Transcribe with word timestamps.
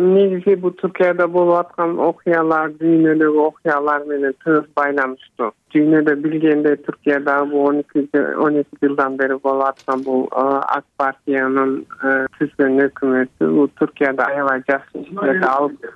негизи 0.00 0.54
бул 0.56 0.72
туркияда 0.80 1.26
болуп 1.28 1.56
аткан 1.58 1.98
окуялар 2.00 2.72
дүйнөдөгү 2.80 3.40
окуялар 3.46 4.04
менен 4.08 4.34
тығыз 4.44 4.68
байланыштуу. 4.78 5.50
Дүйнөдө 5.74 6.14
билгендей 6.24 6.76
туркиядагы 6.86 7.50
бул 7.50 7.66
он 7.68 7.80
эки 7.82 8.06
он 8.46 8.60
эки 8.60 8.78
жылдан 8.82 9.16
бери 9.16 9.38
болуп 9.42 9.66
аткан 9.70 10.04
бул 10.06 10.28
ак 10.32 10.84
партиянын 10.96 11.74
түзгөн 12.38 12.86
өкмөтү 12.86 13.50
бул 13.58 13.68
туркияда 13.80 14.30
аябай 14.30 14.64
жакшы 14.68 15.04
иштерди 15.04 15.50
алып 15.50 15.90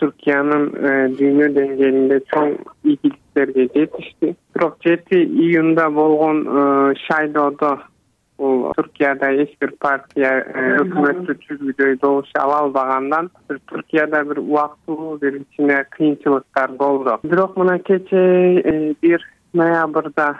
туркиянын 0.00 0.70
дүйнө 1.18 1.50
деңгээлинде 1.56 2.20
чоң 2.32 2.56
ийгиликтерге 2.84 3.68
жетишти. 3.74 4.34
Бирок 4.54 4.78
жети 4.84 5.22
июнда 5.24 5.88
болгон 5.90 6.44
шайлоодо 7.06 7.76
бул 8.38 8.72
туркияда 8.76 9.30
эч 9.42 9.54
бир 9.60 9.72
партия 9.80 10.32
э, 10.44 10.64
өкмөттү 10.82 11.36
түзүүдөй 11.44 11.96
добуш 12.02 12.32
ала 12.40 12.60
албагандан 12.64 13.30
бир 13.48 13.60
туркияда 13.70 14.22
бир 14.28 14.40
убактылуу 14.42 15.16
бир 15.22 15.38
кичине 15.44 15.84
кыйынчылыктар 15.96 16.72
болду. 16.72 17.18
Бирок 17.22 17.56
мына 17.56 17.78
кечээ 17.78 18.60
э, 18.60 18.94
бир 19.00 19.24
ноябрда 19.52 20.34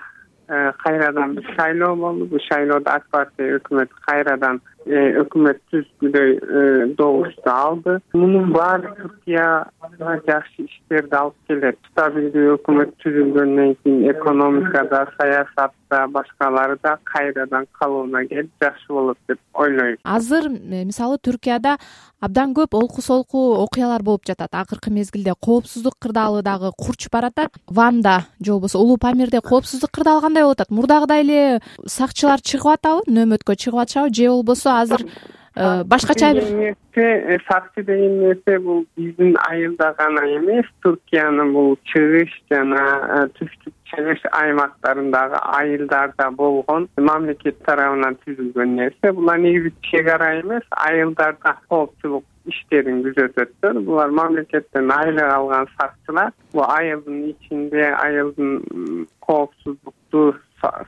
э, 0.49 0.73
кайрадан 0.85 1.35
бир 1.35 1.55
шайлоо 1.57 1.95
болду. 1.97 2.27
Бул 2.27 2.41
шайлоодо 2.51 2.91
ак 2.91 3.09
партия 3.11 3.57
өкмөтү 3.61 4.05
кайрадан 4.07 4.61
өкмөт 4.87 5.61
түзгүдөй 5.73 6.95
добушту 6.97 7.51
алды. 7.51 7.99
Мунун 8.15 8.53
баары 8.55 8.95
туркияга 9.01 10.19
жакшы 10.27 10.67
иштерди 10.67 11.17
алып 11.17 11.37
келет. 11.49 11.79
Стабилдүү 11.93 12.55
өкмөт 12.57 12.95
түзүлгөндөн 13.03 13.75
кийин 13.83 14.11
экономикада 14.13 15.07
саясатта 15.19 16.07
башкалары 16.15 16.79
да 16.83 16.97
кайрадан 17.05 17.67
калыбына 17.79 18.27
келип 18.29 18.51
жакшы 18.63 18.93
болот 18.93 19.19
деп 19.29 19.41
ойлойм. 19.55 19.99
Азыр 20.05 20.49
мисалы 20.51 21.19
түркияда 21.19 21.77
абдан 22.21 22.55
көп 22.55 22.75
олку 22.79 23.03
солку 23.03 23.43
окуялар 23.63 24.03
болуп 24.03 24.27
жатат. 24.27 24.55
Акыркы 24.55 24.91
мезгилде 24.91 25.35
коопсуздук 25.41 25.99
кырдаалы 25.99 26.43
дагы 26.43 26.71
курчуп 26.77 27.13
баратат. 27.13 27.51
Ванда 27.67 28.27
же 28.41 28.53
болбосо 28.53 28.79
улуу 28.79 28.97
памирде 28.99 29.41
коопсуздук 29.41 29.91
кырдаалы 29.91 30.21
кандай 30.21 30.43
болуп 30.43 30.61
атат. 30.61 30.71
Мурдагыдай 30.71 31.23
эле 31.23 31.61
сакчылар 31.87 32.41
чыгып 32.41 32.79
атабы 32.79 33.03
нөөмөткө 33.07 33.57
чыгып 33.57 33.83
атышабы 33.85 34.15
же 34.15 34.29
болбосо 34.29 34.76
азыр 34.81 35.03
э, 35.05 35.85
башкача 35.85 36.33
бир 36.35 36.51
нерсе 36.51 37.07
э, 37.35 37.39
сакчы 37.49 37.83
деген 37.83 38.19
нерсе 38.21 38.59
бул 38.59 38.85
биздин 38.97 39.37
айылда 39.49 39.95
гана 39.99 40.25
эмес. 40.37 40.67
Туркиянын 40.83 41.53
бул 41.53 41.77
чыгыш 41.93 42.33
жана 42.51 42.85
э, 43.17 43.27
түштүк 43.39 43.75
чыгыш 43.91 44.23
аймактарындагы 44.33 45.41
айылдарда 45.59 46.31
болгон 46.31 46.89
мамлекет 46.97 47.63
тарабынан 47.65 48.19
түзүлгөн 48.25 48.77
нерсе. 48.81 49.13
Булар 49.13 49.39
негизи 49.39 49.75
чек 49.91 50.09
ара 50.09 50.41
эмес. 50.41 50.65
Айылдарда 50.71 51.57
коопчулук 51.69 52.25
иштерин 52.47 53.03
күзөтөттөр. 53.07 53.81
Булар 53.87 54.13
мамлекеттен 54.15 54.91
айлык 54.93 55.31
алган 55.33 55.69
сакчылар. 55.79 56.33
Бул 56.53 56.65
айылдын 56.69 57.23
ичинде 57.31 57.91
айылдын 57.95 59.07
коопсуздукту 59.27 60.35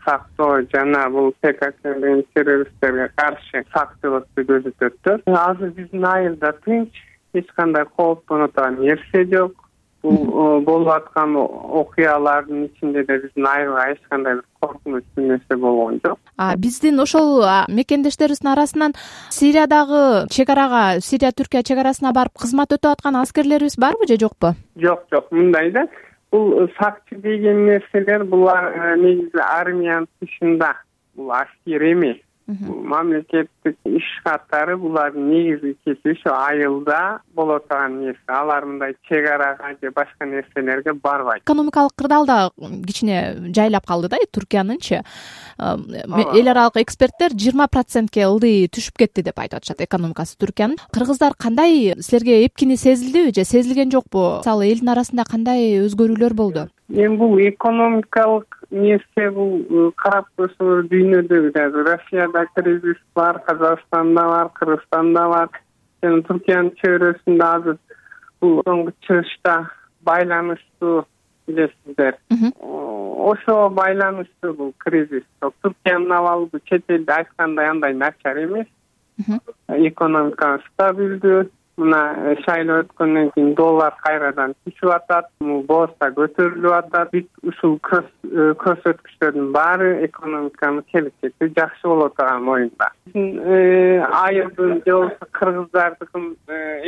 сактоо 0.05 0.63
жана 0.73 1.09
бул 1.11 1.33
пкк 1.43 1.83
деген 1.85 2.25
террористтерге 2.35 3.11
каршы 3.17 3.65
сакчылыкты 3.75 4.45
күзөтөттөр 4.51 5.23
азыр 5.27 5.71
биздин 5.77 6.05
айылда 6.05 6.53
тынч 6.65 7.05
эч 7.35 7.47
кандай 7.57 7.85
кооптоно 7.97 8.49
турган 8.49 8.81
нерсе 8.81 9.25
жок. 9.33 9.53
Бул 10.03 10.61
болуп 10.63 10.89
аткан 10.95 11.35
окуялардын 11.37 12.67
ичинде 12.67 13.03
да 13.05 13.17
биздин 13.19 13.47
айылга 13.47 13.93
эч 13.93 13.99
кандай 14.09 14.37
бир 14.37 14.45
коркунучтуу 14.61 15.25
нерсе 15.25 15.57
болгон 15.57 16.01
жок. 16.05 16.19
Биздин 16.57 17.01
ошол 17.01 17.43
мекендештерибиздин 17.69 18.53
арасынан 18.53 18.95
сириядагы 19.31 20.29
чек 20.31 20.51
арага 20.51 21.01
сирия 21.01 21.33
түркия 21.33 21.65
чек 21.65 21.79
арасына 21.83 22.13
барып 22.13 22.39
кызмат 22.39 22.73
өтөп 22.73 22.95
аткан 22.95 23.17
аскерлерибиз 23.17 23.77
барбы 23.77 24.07
же 24.07 24.17
жокпу? 24.21 24.55
Жок 24.77 25.05
жок 25.11 25.33
мындай 25.33 25.73
да 25.73 25.89
бул 26.33 26.63
э, 26.63 26.69
сакчы 26.79 27.17
деген 27.17 27.67
нерселер 27.67 28.25
булар 28.25 28.71
э, 28.73 28.97
негизи 28.97 29.43
армиянын 29.43 30.09
тышында. 30.21 30.75
Бул 31.17 31.33
аскер 31.33 31.83
эмес 31.93 32.23
мамлекеттик 32.49 33.77
иш 33.85 34.07
катары 34.25 34.77
булардын 34.81 35.29
негизги 35.29 35.77
кесиби 35.85 36.15
ушу 36.17 36.33
айылда 36.33 37.21
боло 37.35 37.59
турган 37.61 38.01
нерсе. 38.01 38.21
Алар 38.27 38.65
мындай 38.65 38.95
чек 39.09 39.29
арага 39.29 39.75
же 39.83 39.91
башка 39.91 40.25
нерселерге 40.25 40.95
барбайт. 40.95 41.43
Экономикалык 41.43 41.93
кырдаал 41.95 42.27
да 42.27 42.51
кичине 42.87 43.53
жайлап 43.55 43.87
калды 43.87 44.09
да 44.09 44.17
туркиянынчы 44.33 45.03
эл 45.59 46.49
аралык 46.49 46.77
эксперттер 46.77 47.37
жыйырма 47.37 47.69
процентке 47.69 48.25
ылдый 48.25 48.69
түшүп 48.73 48.97
кетти 49.05 49.23
деп 49.23 49.39
айтып 49.39 49.61
атышат 49.61 49.85
экономикасы 49.85 50.39
туркиянын 50.39 50.79
кыргыздар 50.91 51.35
кандай 51.37 51.95
силерге 52.01 52.47
эпкини 52.47 52.77
сезилдиби 52.77 53.35
же 53.35 53.45
сезилген 53.45 53.91
жокпу? 53.91 54.39
Мисалы 54.39 54.73
элдин 54.73 54.89
арасында 54.89 55.25
кандай 55.29 55.85
өзгөрүүлөр 55.85 56.35
болду? 56.35 56.69
Эми 56.89 57.17
бул 57.17 57.37
экономикалык 57.37 58.58
нерсе 58.71 59.29
бул 59.33 59.93
карап 59.97 60.29
көрсөңөр 60.39 60.89
дүйнөдөгү 60.93 61.53
дагы 61.57 61.85
россияда 61.89 62.45
кризис 62.55 63.01
бар 63.17 63.41
казакстанда 63.47 64.25
бар 64.33 64.51
кыргызстанда 64.61 65.25
бар 65.33 65.49
жана 66.03 66.23
туркиянын 66.29 66.73
чөйрөсүндө 66.83 67.47
азыр 67.49 67.79
бул 68.43 68.61
соңку 68.67 68.95
чыгышта 69.07 69.55
байланыштуу 70.05 71.05
билесиздер. 71.49 72.19
Ошого 72.61 73.71
байланыштуу 73.71 74.55
бул 74.55 74.73
кризис. 74.79 75.25
Туркиянын 75.41 76.13
абалы 76.13 76.61
чет 76.67 76.85
элде 76.89 77.13
айткандай 77.13 77.71
андай 77.71 77.95
начар 77.95 78.39
эмес. 78.45 78.69
Экономика 79.69 80.59
стабилдүү 80.69 81.49
мына 81.79 82.01
э, 82.17 82.35
шайлоо 82.45 82.83
өткөндөн 82.83 83.31
кийин 83.35 83.55
доллар 83.59 83.95
кайрадан 84.03 84.55
түшүп 84.67 84.91
атат 84.97 85.31
боорса 85.71 86.11
көтөрүлүп 86.17 86.75
атат. 86.75 87.13
Бүт 87.15 87.29
ушул 87.53 87.79
э, 87.79 88.53
көрсөткүчтөрдүн 88.63 89.53
баары 89.55 89.93
экономиканын 90.09 90.85
келечекти 90.93 91.51
жакшы 91.57 91.89
боло 91.89 92.11
турган 92.19 92.47
биздин 92.49 93.41
э, 93.41 94.05
айылдын 94.25 94.83
же 94.85 94.93
болбосо 94.93 95.31
кыргыздардыкын 95.39 96.29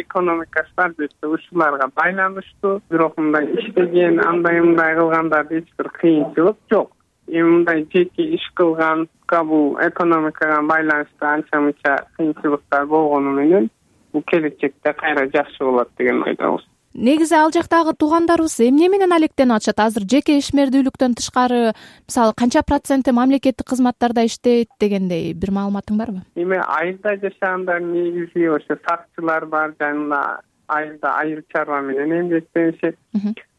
экономикасы 0.02 0.76
албетте 0.76 1.26
ушуларга 1.26 1.90
байланыштуу. 1.94 2.80
Бирок 2.90 3.16
мындай 3.18 3.46
иштеген 3.54 4.20
андай 4.26 4.60
мындай 4.60 4.96
кылгандарда 4.96 5.58
эч 5.58 5.68
бир 5.78 5.90
кыйынчылык 6.00 6.56
жок. 6.70 6.92
Эми 7.28 7.48
мындай 7.48 7.86
жеке 7.94 8.22
иш 8.34 8.50
кылганга 8.54 9.44
бул 9.44 9.78
экономикага 9.80 10.62
байланыштуу 10.62 11.28
анча 11.28 11.60
мынча 11.60 11.98
кыйынчылыктар 12.16 12.86
болгону 12.86 13.30
менен 13.30 13.70
бул 14.12 14.22
келечекте 14.22 14.92
кайра 14.92 15.26
жакшы 15.32 15.64
болот 15.64 15.90
деген 15.98 16.22
ойдобуз 16.22 16.66
негизи 16.94 17.34
ал 17.34 17.52
жактагы 17.54 17.94
туугандарыбыз 17.94 18.58
эмне 18.60 18.88
менен 18.88 19.12
алектенип 19.12 19.56
атышат? 19.56 19.78
Азыр 19.80 20.06
жеке 20.10 20.38
ишмердүүлүктөн 20.40 21.14
тышкары 21.14 21.72
мисалы 22.08 22.34
канча 22.34 22.62
проценти 22.66 23.14
мамлекеттик 23.14 23.66
кызматтарда 23.66 24.26
иштейт 24.26 24.70
дегендей 24.80 25.32
бир 25.32 25.52
маалыматың 25.54 25.98
барбы? 25.98 26.22
Эми 26.34 26.58
айылда 26.58 27.16
жашагандар 27.22 27.80
негизи 27.80 28.48
ошо 28.50 28.76
сакчылар 28.88 29.46
бар 29.46 29.74
жана 29.78 30.40
айылда 30.66 31.14
айыл 31.20 31.42
чарба 31.52 31.80
менен 31.80 32.20
эмгектенишет 32.20 32.98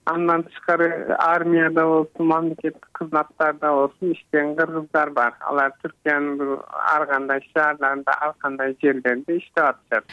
андан 0.05 0.43
тышкары 0.43 1.15
армияда 1.17 1.85
болсун 1.85 2.27
мамлекеттик 2.27 2.87
кызматтарда 2.93 3.71
болсун 3.71 4.11
иштеген 4.13 4.55
кыргыздар 4.55 5.11
бар. 5.11 5.33
Алар 5.39 5.73
түркиянын 5.83 6.57
ар 6.93 7.05
кандай 7.07 7.43
шаарларында 7.53 8.15
ар 8.27 8.33
кандай 8.39 8.75
жерлеринде 8.81 9.37
иштеп 9.37 9.65
атышат. 9.65 10.05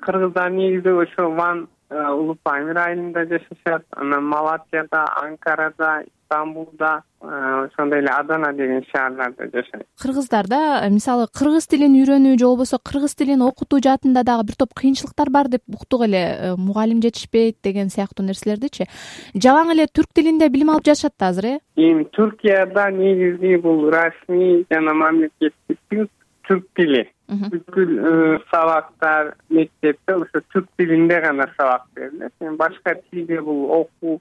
Кыргыздар 0.00 0.50
негизи 0.50 0.88
ошо 0.88 1.30
ван 1.30 1.68
э, 1.90 2.08
улуу 2.10 2.36
памир 2.42 2.76
айылында 2.76 3.24
жашашат. 3.26 3.86
Анан 3.96 4.24
малатияда 4.24 5.06
анкарада 5.22 6.02
стамбулда 6.32 7.02
э, 7.20 7.68
ошондой 7.68 7.98
эле 8.00 8.08
адана 8.08 8.52
деген 8.52 8.84
шаарларда 8.90 9.44
жашайт. 9.52 9.86
Кыргыздарда 10.00 10.80
э, 10.82 10.90
мисалы 10.90 11.26
кыргыз 11.28 11.66
тилин 11.66 11.94
үйрөнүү 12.00 12.38
же 12.38 12.46
болбосо 12.46 12.78
кыргыз 12.78 13.14
тилин 13.14 13.42
окутуу 13.42 13.80
жаатында 13.84 14.24
дагы 14.24 14.46
бир 14.48 14.56
топ 14.56 14.72
кыйынчылыктар 14.74 15.30
бар 15.30 15.48
деп 15.48 15.62
уктук 15.68 16.06
эле 16.08 16.22
э, 16.22 16.54
мугалим 16.56 17.02
жетишпейт 17.02 17.58
деген 17.62 17.90
сыяктуу 17.90 18.24
нерселердичи. 18.24 18.88
Жалаң 19.34 19.74
эле 19.76 19.86
түрк 19.86 20.12
тилинде 20.14 20.48
билим 20.48 20.72
алып 20.72 20.88
жатышат 20.88 21.14
да 21.18 21.28
азыр 21.28 21.46
э? 21.46 21.58
Эми 21.76 22.04
туркияда 22.04 22.90
негизи 22.90 23.56
бул 23.56 23.90
расмий 23.90 24.64
жана 24.70 24.94
мамлекеттик 24.94 25.78
тил 25.90 26.08
түрк 26.48 26.66
тили. 26.76 27.08
Бүткүл 27.32 28.42
сабактар 28.50 29.36
мектепте 29.48 30.16
ошо 30.16 30.42
түрк 30.52 30.68
тилинде 30.76 31.20
гана 31.20 31.48
сабак 31.56 31.86
берилет. 31.94 32.32
Эми 32.40 32.56
башка 32.56 32.96
тилде 33.10 33.40
бул 33.40 33.70
окуу 33.70 34.20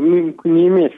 мүмкүн 0.00 0.56
эмес. 0.66 0.96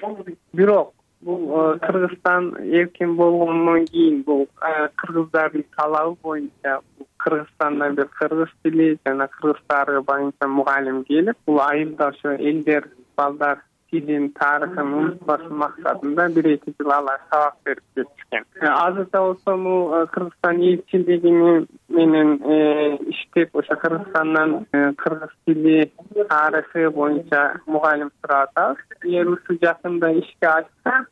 Бирок 0.53 0.95
бул 1.21 1.50
э, 1.50 1.79
кыргызстан 1.79 2.55
эркин 2.59 3.17
болгондон 3.17 3.87
кийин 3.87 4.23
бул 4.23 4.47
э, 4.62 4.89
кыргыздардын 4.97 5.65
талабы 5.77 6.17
боюнча 6.23 6.81
кыргызстандан 7.17 7.95
бир 7.95 8.09
кыргыз 8.19 8.53
тили 8.62 8.99
жана 9.06 9.29
кыргыз 9.29 9.62
тарыхы 9.67 10.03
боюнча 10.03 10.47
мугалим 10.47 11.03
келип 11.05 11.37
бул 11.47 11.61
айылда 11.61 12.09
ошо 12.09 12.35
элдер 12.35 12.89
балдар 13.17 13.65
тилин 13.91 14.31
тарыхын 14.31 14.95
унутпасын 15.00 15.59
максатында 15.65 16.29
бир 16.37 16.53
эки 16.55 16.75
жыл 16.79 16.93
алар 16.93 17.21
сабак 17.31 17.56
берип 17.65 17.85
кетишкен 17.97 18.45
э, 18.61 18.67
азырда 18.67 19.21
болсо 19.21 19.56
могу 19.56 20.06
кыргызстан 20.12 20.62
элчилигинин 20.62 21.67
менен 21.88 22.37
иштеп 23.11 23.56
ошо 23.56 23.76
кыргызстандан 23.76 24.67
кыргыз 24.73 25.32
тили 25.46 25.93
тарыхы 26.29 26.90
боюнча 26.90 27.61
мугалим 27.67 28.11
сурап 28.20 28.50
атабыз 28.50 28.79
эгер 29.05 29.29
ушул 29.29 29.58
жакында 29.62 30.12
ишке 30.20 30.46
ачса 30.46 31.06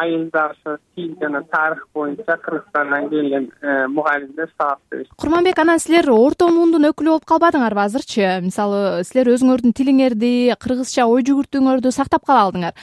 айылда 0.00 0.50
ошо 0.52 0.76
тил 0.94 1.16
жана 1.20 1.42
тарых 1.44 1.86
боюнча 1.94 2.36
кыргызстандан 2.36 3.08
келген 3.08 3.50
мугалимдер 3.88 4.50
сабак 4.58 4.78
беришет 4.90 5.14
курманбек 5.16 5.58
анан 5.58 5.78
силер 5.78 6.10
орто 6.10 6.48
муундун 6.48 6.90
өкүлү 6.90 7.14
болуп 7.14 7.26
калбадыңарбы 7.28 7.84
азырчы? 7.84 8.26
Мисалы 8.44 9.02
силер 9.06 9.32
өзүңөрдүн 9.34 9.74
тилиңерди 9.76 10.32
кыргызча 10.60 11.06
ой 11.08 11.24
жүгүртүүңөрдү 11.26 11.92
сактап 11.94 12.26
кала 12.26 12.46
алдыңар. 12.48 12.74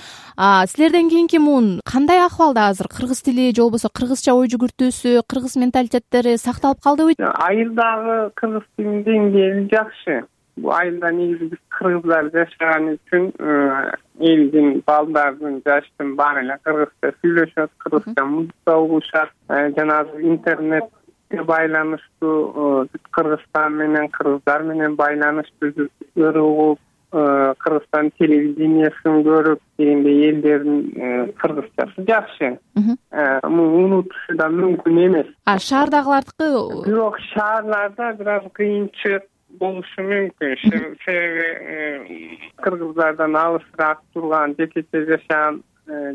Силерден 0.71 1.09
кийинки 1.09 1.39
муун 1.41 1.79
кандай 1.85 2.21
акыбалда 2.25 2.67
азыр 2.71 2.89
кыргыз 2.91 3.21
тили 3.25 3.49
же 3.53 3.61
болбосо 3.61 3.89
кыргызча 3.89 4.35
ой 4.37 4.49
жүгүртүүсү 4.53 5.23
кыргыз 5.27 5.57
менталитеттери 5.61 6.37
сакталып 6.37 6.81
калдыбы 6.83 7.15
айылдагы 7.33 8.17
кыргыз 8.39 8.65
тилинин 8.75 9.03
деңгээли 9.05 9.67
жакшы. 9.73 10.17
Бул 10.57 10.73
айылда 10.73 11.11
негизи 11.13 11.51
биз 11.51 11.59
кыргыздар 11.77 12.29
жашаган 12.33 12.93
үчүн 12.95 13.27
элдин 14.31 14.81
балдардын 14.87 15.59
жаштын 15.65 16.15
баары 16.17 16.41
эле 16.45 16.57
кыргызча 16.63 17.11
сүйлөшөт 17.19 17.71
кыргызча 17.83 18.25
музыка 18.25 18.77
угушат 18.77 19.33
жанагы 19.77 20.23
интернетке 20.31 21.43
байланыштуу 21.51 22.87
кыргызстан 23.11 23.77
менен 23.83 24.09
кыргыздар 24.17 24.63
менен 24.71 24.95
байланыш 24.95 25.53
түзүп 25.61 26.35
угуп 26.41 26.79
кыргызстан 27.11 28.11
телевидениясын 28.19 29.21
көрүп 29.23 29.61
дегендей 29.79 30.29
элдердин 30.29 31.31
кыргызчасы 31.39 32.03
жакшы. 32.07 32.49
Муну 32.75 33.85
унутушу 33.85 34.35
да 34.35 34.49
мүмкүн 34.51 34.99
эмес. 35.05 35.29
А 35.45 35.57
шаардагылардыкы 35.57 36.49
бирок 36.85 37.19
шаарларда 37.31 38.11
бир 38.19 38.29
аз 38.35 38.49
кыйынчылык 38.59 39.23
болушу 39.59 40.03
мүмкүн. 40.03 40.57
Себеби 41.05 42.39
кыргыздардан 42.63 43.35
алысыраак 43.35 44.03
турган 44.13 44.55
жекече 44.59 45.05
жашаган 45.07 45.63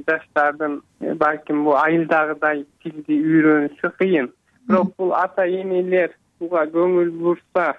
жаштардын 0.06 0.83
балким 1.17 1.65
бул 1.65 1.79
айылдагыдай 1.81 2.67
тилди 2.83 3.17
үйрөнүшү 3.17 3.94
кыйын. 3.97 4.29
Бирок 4.69 4.93
бул 4.99 5.15
ата 5.17 5.49
энелер 5.49 6.12
буга 6.39 6.67
көңүл 6.69 7.11
бурса 7.23 7.73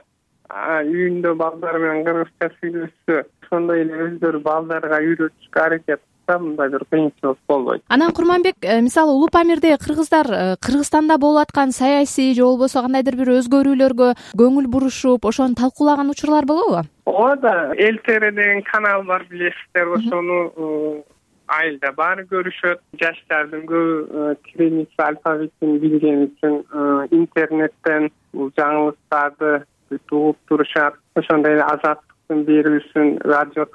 үйүндө 0.53 1.35
балдары 1.39 1.79
менен 1.81 2.05
кыргызча 2.07 2.49
сүйлөшсө 2.59 3.19
ошондой 3.45 3.85
эле 3.85 4.01
өздөрү 4.07 4.41
балдарга 4.45 4.99
үйрөтүшкө 5.01 5.63
аракет 5.67 6.01
кылса 6.25 6.39
мындай 6.39 6.69
бир 6.69 6.83
кыйынчылык 6.91 7.37
болбойт. 7.47 7.83
Анан 7.89 8.11
курманбек 8.11 8.55
э, 8.61 8.81
мисалы 8.81 9.11
улуу 9.11 9.29
памирде 9.31 9.77
кыргыздар 9.77 10.27
э, 10.29 10.55
кыргызстанда 10.61 11.17
болуп 11.17 11.41
аткан 11.41 11.71
саясий 11.71 12.33
же 12.33 12.43
болбосо 12.43 12.81
кандайдыр 12.81 13.15
бир 13.15 13.33
өзгөрүүлөргө 13.39 14.13
көңүл 14.37 14.67
бурушуп 14.67 15.25
ошону 15.25 15.55
талкуулаган 15.55 16.09
учурлар 16.09 16.45
болобу? 16.45 16.87
Ооба 17.05 17.35
да. 17.41 17.73
Эл 17.77 17.99
деген 18.05 18.63
канал 18.63 19.03
бар 19.03 19.25
билесиздер. 19.29 19.87
Ошону 19.97 21.03
айылда 21.47 21.91
баары 21.91 22.25
көрүшөт. 22.25 22.79
Жаштардын 22.99 23.65
көбү 23.67 24.35
кириллица 24.47 25.09
алфавитин 25.09 25.79
билгени 25.79 26.29
үчүн 26.31 26.63
интернеттен 27.11 28.09
бул 28.33 28.51
жаңылыктарды 28.57 29.65
угуп 30.11 30.37
турушат 30.47 30.95
ошондой 31.15 31.53
эле 31.53 31.63
азаттыктын 31.63 32.43
берүүсүн 32.47 33.07
радио 33.23 33.65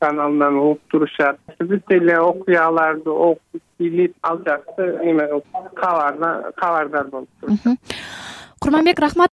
каналынан 0.00 0.56
угуп 0.56 0.80
турушат. 0.90 1.38
Бүт 1.60 1.94
эле 1.94 2.18
окуяларды 2.18 3.10
окуп 3.10 3.62
билип 3.78 4.14
ал 4.22 4.42
жакты 4.46 4.88
эме 5.02 5.28
кылып 5.28 5.74
кабардар 5.76 7.06
болуп 7.10 7.28
турушат. 7.40 7.78
Курманбек 8.62 8.98
рахмат 9.00 9.30